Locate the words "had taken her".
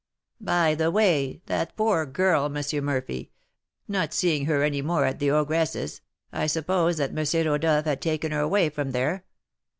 7.85-8.39